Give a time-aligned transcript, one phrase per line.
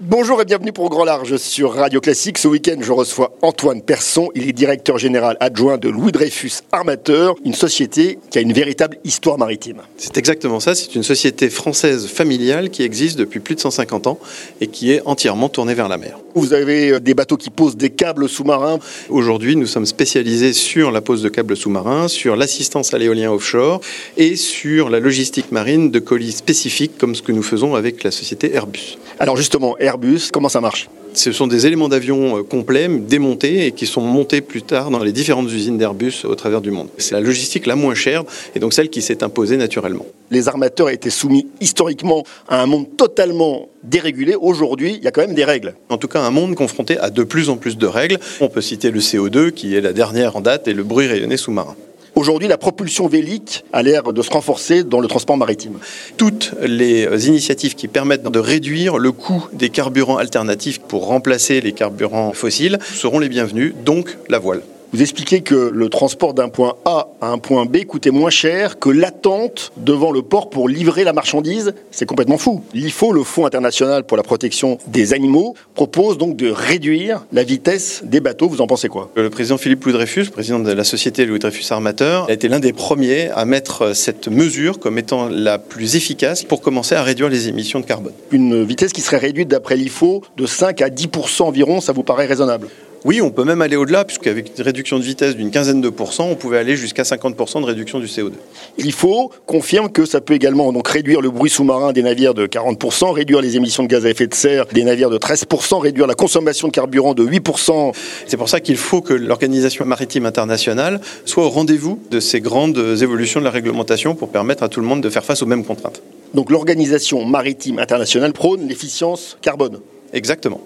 [0.00, 2.38] Bonjour et bienvenue pour Grand Large sur Radio Classique.
[2.38, 4.28] Ce week-end, je reçois Antoine Persson.
[4.34, 8.96] Il est directeur général adjoint de Louis Dreyfus Armateur, une société qui a une véritable
[9.04, 9.82] histoire maritime.
[9.96, 10.74] C'est exactement ça.
[10.74, 14.18] C'est une société française familiale qui existe depuis plus de 150 ans
[14.60, 16.18] et qui est entièrement tournée vers la mer.
[16.34, 18.80] Vous avez euh, des bateaux qui posent des câbles sous-marins.
[19.10, 23.80] Aujourd'hui, nous sommes spécialisés sur la pose de câbles sous-marins, sur l'assistance à l'éolien offshore
[24.16, 28.10] et sur la logistique marine de colis spécifiques comme ce que nous faisons avec la
[28.10, 28.98] société Airbus.
[29.20, 30.88] Alors justement, Airbus, comment ça marche?
[31.12, 35.02] Ce sont des éléments d'avion euh, complets, démontés et qui sont montés plus tard dans
[35.04, 36.88] les différentes usines d'Airbus au travers du monde.
[36.98, 38.24] C'est la logistique la moins chère
[38.56, 40.06] et donc celle qui s'est imposée naturellement.
[40.30, 44.34] Les armateurs étaient soumis historiquement à un monde totalement dérégulé.
[44.34, 45.74] Aujourd'hui, il y a quand même des règles.
[45.88, 48.18] En tout cas, un monde confronté à de plus en plus de règles.
[48.40, 51.36] On peut citer le CO2 qui est la dernière en date et le bruit rayonné
[51.36, 51.76] sous-marin.
[52.24, 55.78] Aujourd'hui, la propulsion vélique a l'air de se renforcer dans le transport maritime.
[56.16, 61.72] Toutes les initiatives qui permettent de réduire le coût des carburants alternatifs pour remplacer les
[61.72, 64.62] carburants fossiles seront les bienvenues, donc la voile.
[64.94, 68.78] Vous expliquez que le transport d'un point A à un point B coûtait moins cher
[68.78, 71.74] que l'attente devant le port pour livrer la marchandise.
[71.90, 72.62] C'est complètement fou.
[72.74, 78.02] L'IFO, le Fonds international pour la protection des animaux, propose donc de réduire la vitesse
[78.04, 78.48] des bateaux.
[78.48, 79.10] Vous en pensez quoi?
[79.16, 82.60] Le président Philippe Louis Dreyfus, président de la société Louis Dreyfus Armateur, a été l'un
[82.60, 87.28] des premiers à mettre cette mesure comme étant la plus efficace pour commencer à réduire
[87.28, 88.12] les émissions de carbone.
[88.30, 92.26] Une vitesse qui serait réduite d'après l'IFO de 5 à 10% environ, ça vous paraît
[92.26, 92.68] raisonnable?
[93.04, 96.28] Oui, on peut même aller au-delà, puisqu'avec une réduction de vitesse d'une quinzaine de pourcents,
[96.30, 98.32] on pouvait aller jusqu'à 50% de réduction du CO2.
[98.78, 102.46] Il faut confirme que ça peut également donc réduire le bruit sous-marin des navires de
[102.46, 106.06] 40%, réduire les émissions de gaz à effet de serre des navires de 13%, réduire
[106.06, 107.94] la consommation de carburant de 8%.
[108.26, 112.78] C'est pour ça qu'il faut que l'Organisation maritime internationale soit au rendez-vous de ces grandes
[113.02, 115.64] évolutions de la réglementation pour permettre à tout le monde de faire face aux mêmes
[115.64, 116.02] contraintes.
[116.32, 119.80] Donc l'Organisation maritime internationale prône l'efficience carbone.
[120.14, 120.60] Exactement.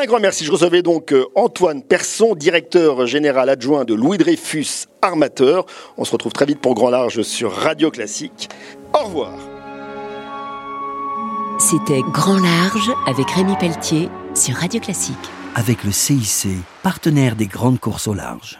[0.00, 0.46] Un grand merci.
[0.46, 5.66] Je recevais donc euh, Antoine Persson, directeur général adjoint de Louis Dreyfus Armateur.
[5.98, 8.48] On se retrouve très vite pour Grand Large sur Radio Classique.
[8.94, 9.34] Au revoir.
[11.58, 15.16] C'était Grand Large avec Rémi Pelletier sur Radio Classique.
[15.54, 16.48] Avec le CIC,
[16.82, 18.58] partenaire des grandes courses au large.